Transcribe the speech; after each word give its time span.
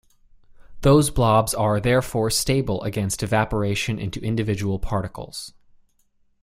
Those 0.81 1.11
blobs 1.11 1.53
are 1.53 1.79
therefore 1.79 2.31
stable 2.31 2.81
against 2.81 3.21
evaporation 3.21 3.99
into 3.99 4.19
individual 4.19 4.79
particles. 4.79 5.53